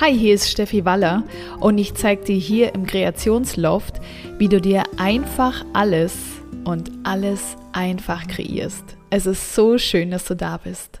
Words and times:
Hi, 0.00 0.12
hier 0.12 0.34
ist 0.34 0.50
Steffi 0.50 0.84
Waller 0.84 1.22
und 1.60 1.78
ich 1.78 1.94
zeige 1.94 2.24
dir 2.24 2.36
hier 2.36 2.74
im 2.74 2.84
Kreationsloft, 2.84 4.00
wie 4.38 4.48
du 4.48 4.60
dir 4.60 4.82
einfach 4.96 5.64
alles 5.72 6.16
und 6.64 6.90
alles 7.04 7.56
einfach 7.72 8.26
kreierst. 8.26 8.82
Es 9.10 9.24
ist 9.24 9.54
so 9.54 9.78
schön, 9.78 10.10
dass 10.10 10.24
du 10.24 10.34
da 10.34 10.56
bist. 10.56 11.00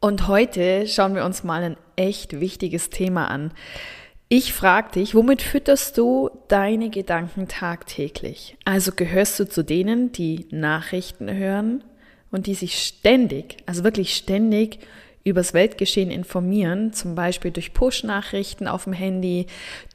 Und 0.00 0.28
heute 0.28 0.86
schauen 0.86 1.14
wir 1.14 1.24
uns 1.24 1.44
mal 1.44 1.62
ein 1.62 1.76
echt 1.96 2.38
wichtiges 2.38 2.90
Thema 2.90 3.30
an. 3.30 3.52
Ich 4.28 4.52
frage 4.52 4.92
dich, 4.92 5.14
womit 5.14 5.40
fütterst 5.40 5.96
du 5.96 6.28
deine 6.48 6.90
Gedanken 6.90 7.48
tagtäglich? 7.48 8.58
Also 8.66 8.92
gehörst 8.92 9.40
du 9.40 9.48
zu 9.48 9.64
denen, 9.64 10.12
die 10.12 10.44
Nachrichten 10.50 11.32
hören 11.32 11.82
und 12.30 12.48
die 12.48 12.54
sich 12.54 12.82
ständig, 12.82 13.56
also 13.64 13.82
wirklich 13.82 14.14
ständig 14.14 14.80
übers 15.24 15.54
Weltgeschehen 15.54 16.10
informieren, 16.10 16.92
zum 16.92 17.14
Beispiel 17.14 17.50
durch 17.50 17.74
Push-Nachrichten 17.74 18.66
auf 18.66 18.84
dem 18.84 18.92
Handy, 18.92 19.46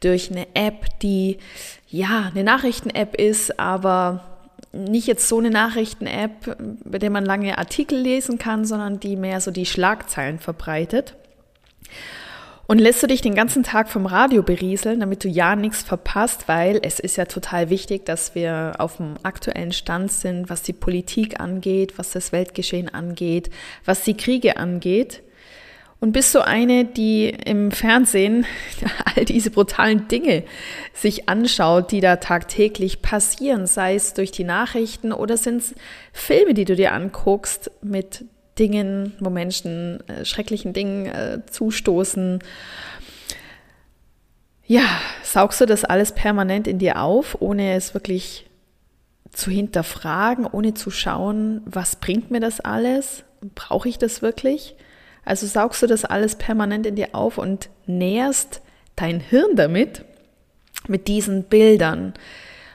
durch 0.01 0.29
eine 0.31 0.47
App, 0.53 0.99
die 1.01 1.37
ja 1.89 2.31
eine 2.33 2.43
Nachrichten-App 2.43 3.15
ist, 3.15 3.59
aber 3.59 4.23
nicht 4.71 5.07
jetzt 5.07 5.27
so 5.27 5.37
eine 5.37 5.51
Nachrichten-App, 5.51 6.57
bei 6.83 6.99
der 6.99 7.09
man 7.09 7.25
lange 7.25 7.57
Artikel 7.57 7.99
lesen 7.99 8.37
kann, 8.37 8.65
sondern 8.65 8.99
die 8.99 9.15
mehr 9.15 9.39
so 9.39 9.51
die 9.51 9.65
Schlagzeilen 9.65 10.39
verbreitet. 10.39 11.15
Und 12.73 12.79
lässt 12.79 13.03
du 13.03 13.07
dich 13.07 13.21
den 13.21 13.35
ganzen 13.35 13.61
Tag 13.61 13.87
vom 13.87 14.07
Radio 14.07 14.41
berieseln, 14.41 14.99
damit 14.99 15.23
du 15.23 15.27
ja 15.27 15.55
nichts 15.55 15.83
verpasst, 15.83 16.47
weil 16.47 16.79
es 16.81 16.99
ist 16.99 17.17
ja 17.17 17.25
total 17.25 17.69
wichtig, 17.69 18.03
dass 18.03 18.33
wir 18.33 18.73
auf 18.79 18.97
dem 18.97 19.13
aktuellen 19.21 19.73
Stand 19.73 20.11
sind, 20.11 20.49
was 20.49 20.63
die 20.63 20.73
Politik 20.73 21.39
angeht, 21.39 21.99
was 21.99 22.13
das 22.13 22.31
Weltgeschehen 22.31 22.91
angeht, 22.91 23.51
was 23.85 24.01
die 24.01 24.17
Kriege 24.17 24.57
angeht. 24.57 25.21
Und 25.99 26.13
bist 26.13 26.33
du 26.33 26.43
eine, 26.43 26.83
die 26.83 27.29
im 27.29 27.69
Fernsehen 27.69 28.43
all 29.15 29.25
diese 29.25 29.51
brutalen 29.51 30.07
Dinge 30.07 30.43
sich 30.95 31.29
anschaut, 31.29 31.91
die 31.91 32.01
da 32.01 32.15
tagtäglich 32.15 33.03
passieren, 33.03 33.67
sei 33.67 33.93
es 33.93 34.15
durch 34.15 34.31
die 34.31 34.45
Nachrichten 34.45 35.13
oder 35.13 35.37
sind 35.37 35.57
es 35.57 35.75
Filme, 36.11 36.55
die 36.55 36.65
du 36.65 36.75
dir 36.75 36.93
anguckst 36.93 37.69
mit 37.83 38.25
Dingen, 38.59 39.13
wo 39.19 39.29
Menschen 39.29 39.99
äh, 40.07 40.25
schrecklichen 40.25 40.73
Dingen 40.73 41.07
äh, 41.07 41.39
zustoßen. 41.49 42.39
Ja, 44.65 44.85
saugst 45.23 45.61
du 45.61 45.65
das 45.65 45.83
alles 45.83 46.13
permanent 46.13 46.67
in 46.67 46.79
dir 46.79 47.01
auf, 47.01 47.37
ohne 47.41 47.73
es 47.75 47.93
wirklich 47.93 48.45
zu 49.31 49.49
hinterfragen, 49.49 50.45
ohne 50.45 50.73
zu 50.73 50.91
schauen, 50.91 51.61
was 51.65 51.95
bringt 51.95 52.31
mir 52.31 52.39
das 52.39 52.59
alles? 52.59 53.23
Brauche 53.55 53.89
ich 53.89 53.97
das 53.97 54.21
wirklich? 54.21 54.75
Also 55.25 55.47
saugst 55.47 55.81
du 55.81 55.87
das 55.87 56.05
alles 56.05 56.35
permanent 56.35 56.85
in 56.85 56.95
dir 56.95 57.09
auf 57.13 57.37
und 57.37 57.69
nährst 57.85 58.61
dein 58.95 59.19
Hirn 59.19 59.55
damit, 59.55 60.05
mit 60.87 61.07
diesen 61.07 61.43
Bildern 61.43 62.13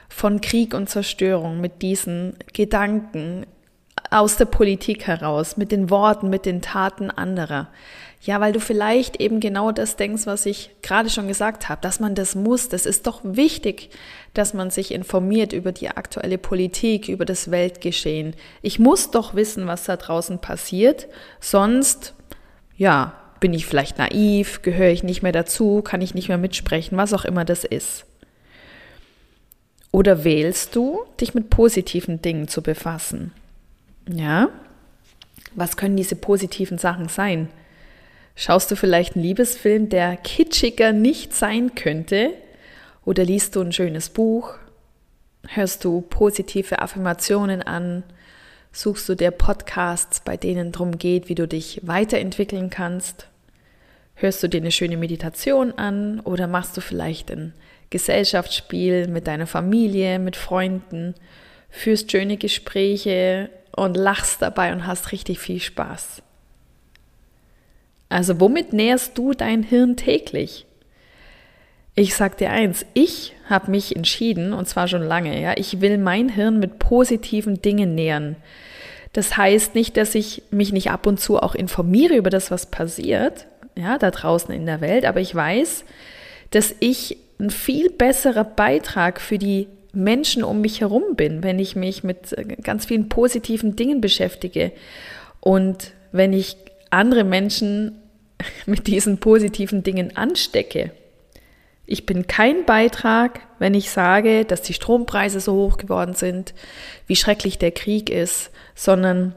von 0.09 0.41
Krieg 0.41 0.73
und 0.73 0.89
Zerstörung, 0.89 1.61
mit 1.61 1.81
diesen 1.81 2.35
Gedanken, 2.53 3.45
aus 4.09 4.37
der 4.37 4.45
Politik 4.45 5.07
heraus, 5.07 5.57
mit 5.57 5.71
den 5.71 5.89
Worten, 5.89 6.29
mit 6.29 6.45
den 6.45 6.61
Taten 6.61 7.11
anderer. 7.11 7.67
Ja, 8.21 8.41
weil 8.41 8.51
du 8.51 8.59
vielleicht 8.59 9.21
eben 9.21 9.39
genau 9.39 9.71
das 9.71 9.95
denkst, 9.95 10.25
was 10.25 10.45
ich 10.45 10.71
gerade 10.81 11.09
schon 11.09 11.29
gesagt 11.29 11.69
habe, 11.69 11.81
dass 11.81 12.01
man 12.01 12.15
das 12.15 12.35
muss. 12.35 12.67
Das 12.67 12.85
ist 12.85 13.07
doch 13.07 13.21
wichtig, 13.23 13.91
dass 14.33 14.53
man 14.53 14.71
sich 14.71 14.93
informiert 14.93 15.53
über 15.53 15.71
die 15.71 15.89
aktuelle 15.89 16.37
Politik, 16.37 17.07
über 17.07 17.23
das 17.23 17.49
Weltgeschehen. 17.49 18.35
Ich 18.61 18.77
muss 18.77 19.11
doch 19.11 19.35
wissen, 19.35 19.67
was 19.67 19.85
da 19.85 19.95
draußen 19.95 20.39
passiert, 20.39 21.07
sonst, 21.39 22.13
ja, 22.75 23.13
bin 23.39 23.53
ich 23.53 23.65
vielleicht 23.65 23.97
naiv, 23.97 24.63
gehöre 24.63 24.91
ich 24.91 25.03
nicht 25.03 25.21
mehr 25.21 25.31
dazu, 25.31 25.81
kann 25.81 26.01
ich 26.01 26.13
nicht 26.13 26.27
mehr 26.27 26.37
mitsprechen, 26.37 26.97
was 26.97 27.13
auch 27.13 27.23
immer 27.23 27.45
das 27.45 27.63
ist. 27.63 28.05
Oder 29.91 30.25
wählst 30.25 30.75
du, 30.75 31.03
dich 31.21 31.33
mit 31.33 31.49
positiven 31.49 32.21
Dingen 32.21 32.49
zu 32.49 32.61
befassen? 32.61 33.31
Ja? 34.07 34.49
Was 35.55 35.77
können 35.77 35.97
diese 35.97 36.15
positiven 36.15 36.77
Sachen 36.77 37.09
sein? 37.09 37.49
Schaust 38.35 38.71
du 38.71 38.75
vielleicht 38.75 39.15
einen 39.15 39.25
Liebesfilm, 39.25 39.89
der 39.89 40.15
kitschiger 40.15 40.93
nicht 40.93 41.33
sein 41.33 41.75
könnte? 41.75 42.31
Oder 43.03 43.25
liest 43.25 43.55
du 43.55 43.61
ein 43.61 43.73
schönes 43.73 44.09
Buch? 44.09 44.53
Hörst 45.47 45.83
du 45.83 46.01
positive 46.01 46.79
Affirmationen 46.79 47.61
an? 47.61 48.03
Suchst 48.71 49.09
du 49.09 49.15
dir 49.15 49.31
Podcasts, 49.31 50.21
bei 50.21 50.37
denen 50.37 50.71
darum 50.71 50.97
geht, 50.97 51.27
wie 51.27 51.35
du 51.35 51.47
dich 51.47 51.81
weiterentwickeln 51.83 52.69
kannst? 52.69 53.27
Hörst 54.13 54.43
du 54.43 54.47
dir 54.47 54.61
eine 54.61 54.71
schöne 54.71 54.97
Meditation 54.97 55.71
an 55.73 56.19
oder 56.19 56.47
machst 56.47 56.77
du 56.77 56.81
vielleicht 56.81 57.31
ein 57.31 57.53
Gesellschaftsspiel 57.89 59.07
mit 59.07 59.27
deiner 59.27 59.47
Familie, 59.47 60.19
mit 60.19 60.35
Freunden? 60.35 61.15
Führst 61.69 62.11
schöne 62.11 62.37
Gespräche 62.37 63.49
und 63.75 63.95
lachst 63.95 64.41
dabei 64.41 64.73
und 64.73 64.85
hast 64.85 65.11
richtig 65.11 65.39
viel 65.39 65.59
Spaß. 65.59 66.21
Also 68.09 68.39
womit 68.39 68.73
nährst 68.73 69.17
du 69.17 69.33
dein 69.33 69.63
Hirn 69.63 69.95
täglich? 69.95 70.65
Ich 71.95 72.15
sag 72.15 72.37
dir 72.37 72.49
eins, 72.49 72.85
ich 72.93 73.35
habe 73.49 73.71
mich 73.71 73.95
entschieden, 73.95 74.53
und 74.53 74.67
zwar 74.67 74.87
schon 74.87 75.03
lange, 75.03 75.39
ja, 75.41 75.53
ich 75.57 75.81
will 75.81 75.97
mein 75.97 76.29
Hirn 76.29 76.59
mit 76.59 76.79
positiven 76.79 77.61
Dingen 77.61 77.93
nähren. 77.93 78.35
Das 79.13 79.37
heißt 79.37 79.75
nicht, 79.75 79.97
dass 79.97 80.15
ich 80.15 80.43
mich 80.49 80.71
nicht 80.71 80.91
ab 80.91 81.05
und 81.07 81.19
zu 81.19 81.39
auch 81.39 81.55
informiere 81.55 82.15
über 82.15 82.29
das, 82.29 82.51
was 82.51 82.67
passiert, 82.67 83.47
ja, 83.75 83.97
da 83.97 84.11
draußen 84.11 84.53
in 84.53 84.65
der 84.65 84.81
Welt, 84.81 85.05
aber 85.05 85.19
ich 85.19 85.33
weiß, 85.33 85.83
dass 86.51 86.73
ich 86.79 87.17
ein 87.39 87.49
viel 87.49 87.89
besserer 87.89 88.43
Beitrag 88.43 89.19
für 89.21 89.37
die 89.37 89.67
Menschen 89.91 90.43
um 90.43 90.61
mich 90.61 90.81
herum 90.81 91.15
bin, 91.15 91.43
wenn 91.43 91.59
ich 91.59 91.75
mich 91.75 92.03
mit 92.03 92.33
äh, 92.37 92.43
ganz 92.61 92.85
vielen 92.85 93.09
positiven 93.09 93.75
Dingen 93.75 94.01
beschäftige 94.01 94.71
und 95.39 95.93
wenn 96.11 96.33
ich 96.33 96.57
andere 96.89 97.23
Menschen 97.23 97.99
mit 98.65 98.87
diesen 98.87 99.17
positiven 99.19 99.83
Dingen 99.83 100.15
anstecke. 100.15 100.91
Ich 101.85 102.05
bin 102.05 102.27
kein 102.27 102.65
Beitrag, 102.65 103.39
wenn 103.57 103.73
ich 103.73 103.89
sage, 103.89 104.45
dass 104.45 104.61
die 104.61 104.75
Strompreise 104.75 105.39
so 105.39 105.53
hoch 105.53 105.77
geworden 105.77 106.13
sind, 106.13 106.53
wie 107.07 107.15
schrecklich 107.15 107.57
der 107.57 107.71
Krieg 107.71 108.11
ist, 108.11 108.51
sondern 108.75 109.33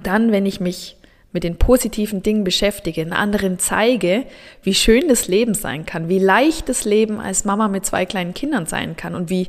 dann, 0.00 0.30
wenn 0.30 0.46
ich 0.46 0.60
mich 0.60 0.97
mit 1.32 1.44
den 1.44 1.56
positiven 1.56 2.22
Dingen 2.22 2.44
beschäftige, 2.44 3.04
den 3.04 3.12
anderen 3.12 3.58
zeige, 3.58 4.24
wie 4.62 4.74
schön 4.74 5.08
das 5.08 5.28
Leben 5.28 5.54
sein 5.54 5.84
kann, 5.84 6.08
wie 6.08 6.18
leicht 6.18 6.68
das 6.68 6.84
Leben 6.84 7.20
als 7.20 7.44
Mama 7.44 7.68
mit 7.68 7.84
zwei 7.84 8.06
kleinen 8.06 8.34
Kindern 8.34 8.66
sein 8.66 8.96
kann 8.96 9.14
und 9.14 9.28
wie 9.28 9.48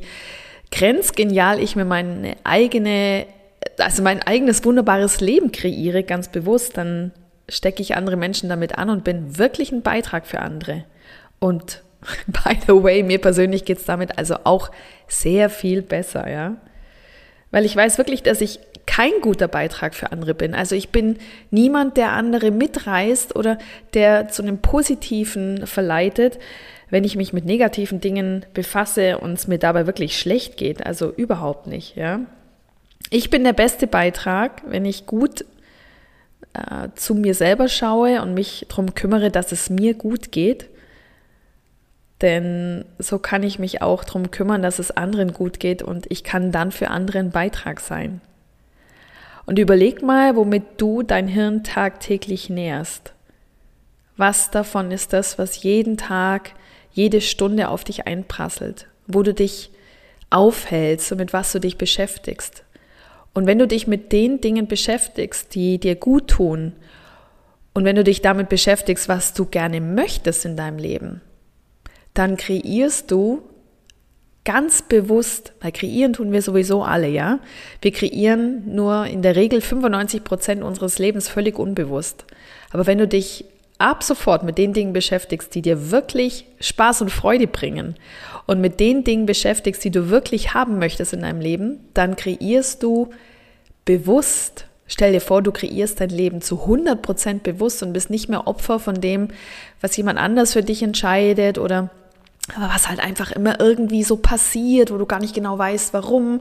grenzgenial 0.70 1.58
ich 1.58 1.76
mir 1.76 1.86
meine 1.86 2.36
eigene, 2.44 3.26
also 3.78 4.02
mein 4.02 4.22
eigenes 4.22 4.64
wunderbares 4.64 5.20
Leben 5.20 5.52
kreiere, 5.52 6.02
ganz 6.02 6.28
bewusst, 6.28 6.76
dann 6.76 7.12
stecke 7.48 7.82
ich 7.82 7.96
andere 7.96 8.16
Menschen 8.16 8.48
damit 8.48 8.78
an 8.78 8.90
und 8.90 9.02
bin 9.02 9.38
wirklich 9.38 9.72
ein 9.72 9.82
Beitrag 9.82 10.26
für 10.26 10.40
andere. 10.40 10.84
Und 11.38 11.82
by 12.26 12.56
the 12.66 12.82
way, 12.82 13.02
mir 13.02 13.20
persönlich 13.20 13.64
geht's 13.64 13.84
damit 13.84 14.18
also 14.18 14.36
auch 14.44 14.70
sehr 15.08 15.50
viel 15.50 15.82
besser, 15.82 16.30
ja. 16.30 16.56
Weil 17.50 17.64
ich 17.64 17.74
weiß 17.74 17.98
wirklich, 17.98 18.22
dass 18.22 18.40
ich 18.40 18.60
kein 18.90 19.12
guter 19.22 19.46
Beitrag 19.46 19.94
für 19.94 20.10
andere 20.10 20.34
bin. 20.34 20.52
Also 20.52 20.74
ich 20.74 20.88
bin 20.88 21.18
niemand, 21.52 21.96
der 21.96 22.10
andere 22.10 22.50
mitreißt 22.50 23.36
oder 23.36 23.56
der 23.94 24.28
zu 24.28 24.42
einem 24.42 24.58
Positiven 24.58 25.64
verleitet, 25.68 26.40
wenn 26.88 27.04
ich 27.04 27.14
mich 27.14 27.32
mit 27.32 27.44
negativen 27.44 28.00
Dingen 28.00 28.44
befasse 28.52 29.18
und 29.18 29.34
es 29.34 29.46
mir 29.46 29.58
dabei 29.58 29.86
wirklich 29.86 30.18
schlecht 30.18 30.56
geht. 30.56 30.84
Also 30.84 31.12
überhaupt 31.12 31.68
nicht, 31.68 31.94
ja. 31.94 32.18
Ich 33.10 33.30
bin 33.30 33.44
der 33.44 33.52
beste 33.52 33.86
Beitrag, 33.86 34.62
wenn 34.66 34.84
ich 34.84 35.06
gut 35.06 35.44
äh, 36.54 36.88
zu 36.96 37.14
mir 37.14 37.34
selber 37.34 37.68
schaue 37.68 38.20
und 38.22 38.34
mich 38.34 38.66
darum 38.68 38.96
kümmere, 38.96 39.30
dass 39.30 39.52
es 39.52 39.70
mir 39.70 39.94
gut 39.94 40.32
geht. 40.32 40.68
Denn 42.22 42.84
so 42.98 43.20
kann 43.20 43.44
ich 43.44 43.60
mich 43.60 43.82
auch 43.82 44.02
darum 44.02 44.32
kümmern, 44.32 44.62
dass 44.62 44.80
es 44.80 44.90
anderen 44.90 45.32
gut 45.32 45.60
geht 45.60 45.80
und 45.80 46.10
ich 46.10 46.24
kann 46.24 46.50
dann 46.50 46.72
für 46.72 46.88
andere 46.88 47.20
ein 47.20 47.30
Beitrag 47.30 47.78
sein. 47.78 48.20
Und 49.46 49.58
überleg 49.58 50.02
mal, 50.02 50.36
womit 50.36 50.62
du 50.78 51.02
dein 51.02 51.28
Hirn 51.28 51.64
tagtäglich 51.64 52.50
nährst. 52.50 53.14
Was 54.16 54.50
davon 54.50 54.90
ist 54.90 55.12
das, 55.12 55.38
was 55.38 55.62
jeden 55.62 55.96
Tag, 55.96 56.52
jede 56.92 57.20
Stunde 57.20 57.68
auf 57.68 57.84
dich 57.84 58.06
einprasselt, 58.06 58.86
wo 59.06 59.22
du 59.22 59.32
dich 59.32 59.70
aufhältst 60.28 61.12
und 61.12 61.18
mit 61.18 61.32
was 61.32 61.52
du 61.52 61.58
dich 61.58 61.78
beschäftigst. 61.78 62.64
Und 63.32 63.46
wenn 63.46 63.58
du 63.58 63.66
dich 63.66 63.86
mit 63.86 64.12
den 64.12 64.40
Dingen 64.40 64.66
beschäftigst, 64.66 65.54
die 65.54 65.78
dir 65.78 65.94
gut 65.94 66.28
tun, 66.28 66.72
und 67.72 67.84
wenn 67.84 67.96
du 67.96 68.04
dich 68.04 68.20
damit 68.20 68.48
beschäftigst, 68.48 69.08
was 69.08 69.32
du 69.32 69.46
gerne 69.46 69.80
möchtest 69.80 70.44
in 70.44 70.56
deinem 70.56 70.78
Leben, 70.78 71.20
dann 72.14 72.36
kreierst 72.36 73.10
du 73.10 73.42
ganz 74.44 74.82
bewusst, 74.82 75.52
weil 75.60 75.72
kreieren 75.72 76.14
tun 76.14 76.32
wir 76.32 76.42
sowieso 76.42 76.82
alle, 76.82 77.08
ja. 77.08 77.40
Wir 77.82 77.92
kreieren 77.92 78.62
nur 78.74 79.06
in 79.06 79.22
der 79.22 79.36
Regel 79.36 79.60
95 79.60 80.24
Prozent 80.24 80.62
unseres 80.62 80.98
Lebens 80.98 81.28
völlig 81.28 81.58
unbewusst. 81.58 82.24
Aber 82.72 82.86
wenn 82.86 82.98
du 82.98 83.06
dich 83.06 83.44
ab 83.78 84.02
sofort 84.02 84.42
mit 84.42 84.58
den 84.58 84.72
Dingen 84.72 84.92
beschäftigst, 84.92 85.54
die 85.54 85.62
dir 85.62 85.90
wirklich 85.90 86.46
Spaß 86.60 87.02
und 87.02 87.10
Freude 87.10 87.46
bringen 87.46 87.96
und 88.46 88.60
mit 88.60 88.78
den 88.78 89.04
Dingen 89.04 89.26
beschäftigst, 89.26 89.82
die 89.84 89.90
du 89.90 90.10
wirklich 90.10 90.54
haben 90.54 90.78
möchtest 90.78 91.12
in 91.12 91.22
deinem 91.22 91.40
Leben, 91.40 91.80
dann 91.94 92.16
kreierst 92.16 92.82
du 92.82 93.10
bewusst, 93.84 94.66
stell 94.86 95.12
dir 95.12 95.20
vor, 95.20 95.42
du 95.42 95.50
kreierst 95.50 96.00
dein 96.00 96.10
Leben 96.10 96.42
zu 96.42 96.66
100% 96.66 97.40
bewusst 97.40 97.82
und 97.82 97.92
bist 97.92 98.10
nicht 98.10 98.28
mehr 98.28 98.46
Opfer 98.46 98.78
von 98.78 99.00
dem, 99.00 99.28
was 99.80 99.96
jemand 99.96 100.18
anders 100.18 100.52
für 100.52 100.62
dich 100.62 100.82
entscheidet 100.82 101.58
oder 101.58 101.90
was 102.56 102.88
halt 102.88 103.00
einfach 103.00 103.30
immer 103.30 103.60
irgendwie 103.60 104.02
so 104.02 104.16
passiert, 104.16 104.90
wo 104.90 104.98
du 104.98 105.06
gar 105.06 105.20
nicht 105.20 105.34
genau 105.34 105.58
weißt, 105.58 105.92
warum 105.92 106.40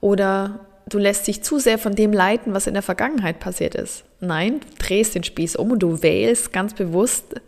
oder 0.00 0.60
du 0.88 0.98
lässt 0.98 1.26
dich 1.26 1.42
zu 1.42 1.58
sehr 1.58 1.78
von 1.78 1.94
dem 1.94 2.12
leiten, 2.12 2.54
was 2.54 2.66
in 2.66 2.74
der 2.74 2.82
Vergangenheit 2.82 3.40
passiert 3.40 3.74
ist. 3.74 4.04
Nein, 4.20 4.60
du 4.60 4.66
drehst 4.78 5.14
den 5.14 5.24
Spieß 5.24 5.56
um 5.56 5.72
und 5.72 5.80
du 5.80 6.02
wählst 6.02 6.52
ganz 6.52 6.74
bewusst, 6.74 7.40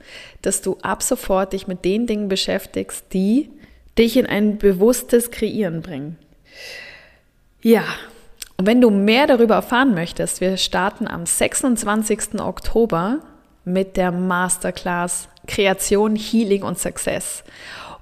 dass 0.43 0.63
du 0.63 0.77
ab 0.83 1.03
sofort 1.03 1.53
dich 1.53 1.67
mit 1.67 1.85
den 1.85 2.07
Dingen 2.07 2.29
beschäftigst, 2.29 3.07
die 3.13 3.51
dich 3.97 4.17
in 4.17 4.27
ein 4.27 4.59
bewusstes 4.59 5.31
Kreieren 5.31 5.83
bringen. 5.83 6.17
Ja, 7.63 7.85
und 8.57 8.67
wenn 8.67 8.81
du 8.81 8.91
mehr 8.91 9.27
darüber 9.27 9.57
erfahren 9.57 9.95
möchtest, 9.95 10.41
wir 10.41 10.57
starten 10.57 11.07
am 11.07 11.27
26. 11.27 12.41
Oktober 12.41 13.21
mit 13.65 13.97
der 13.97 14.11
Masterclass 14.11 15.29
Kreation, 15.49 16.15
Healing 16.15 16.63
und 16.63 16.79
Success. 16.79 17.43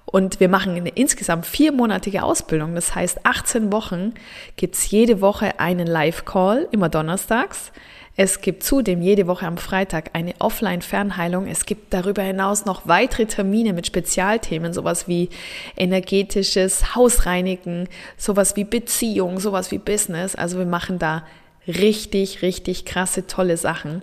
Und 0.05 0.39
wir 0.39 0.49
machen 0.49 0.77
eine 0.77 0.91
insgesamt 0.91 1.47
viermonatige 1.47 2.23
Ausbildung. 2.23 2.75
Das 2.75 2.95
heißt, 2.95 3.25
18 3.25 3.73
Wochen 3.73 4.15
gibt 4.57 4.77
es 4.77 4.91
jede 4.91 5.21
Woche 5.21 5.59
einen 5.59 5.87
Live-Call, 5.87 6.69
immer 6.71 6.89
donnerstags. 6.89 7.73
Es 8.19 8.41
gibt 8.41 8.63
zudem 8.63 9.03
jede 9.03 9.27
Woche 9.27 9.47
am 9.47 9.59
Freitag 9.59 10.11
eine 10.15 10.33
Offline-Fernheilung. 10.39 11.47
Es 11.47 11.67
gibt 11.67 11.93
darüber 11.93 12.23
hinaus 12.23 12.65
noch 12.65 12.87
weitere 12.87 13.27
Termine 13.27 13.75
mit 13.75 13.87
Spezialthemen, 13.87 14.73
sowas 14.73 15.07
wie 15.07 15.29
energetisches 15.77 16.95
Hausreinigen, 16.95 17.89
sowas 18.17 18.57
wie 18.57 18.65
Beziehung, 18.65 19.39
sowas 19.39 19.71
wie 19.71 19.79
Business. 19.79 20.35
Also 20.35 20.59
wir 20.59 20.67
machen 20.67 20.99
da 20.99 21.25
richtig, 21.67 22.41
richtig 22.41 22.87
krasse, 22.87 23.27
tolle 23.27 23.59
Sachen. 23.59 24.01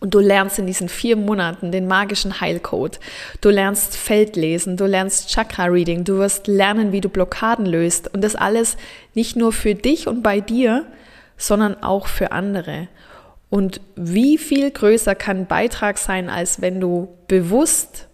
Und 0.00 0.14
du 0.14 0.20
lernst 0.20 0.58
in 0.58 0.66
diesen 0.66 0.88
vier 0.88 1.16
Monaten 1.16 1.72
den 1.72 1.86
magischen 1.86 2.40
Heilcode. 2.40 3.00
Du 3.40 3.50
lernst 3.50 3.96
Feldlesen, 3.96 4.76
du 4.76 4.86
lernst 4.86 5.30
Chakra-Reading, 5.30 6.04
du 6.04 6.18
wirst 6.18 6.46
lernen, 6.46 6.92
wie 6.92 7.00
du 7.00 7.08
Blockaden 7.08 7.66
löst. 7.66 8.12
Und 8.12 8.22
das 8.22 8.34
alles 8.36 8.76
nicht 9.14 9.36
nur 9.36 9.52
für 9.52 9.74
dich 9.74 10.06
und 10.06 10.22
bei 10.22 10.40
dir, 10.40 10.86
sondern 11.36 11.82
auch 11.82 12.06
für 12.06 12.32
andere. 12.32 12.88
Und 13.50 13.80
wie 13.96 14.36
viel 14.36 14.70
größer 14.70 15.14
kann 15.14 15.46
Beitrag 15.46 15.98
sein, 15.98 16.28
als 16.28 16.60
wenn 16.60 16.80
du 16.80 17.08
bewusst 17.28 18.08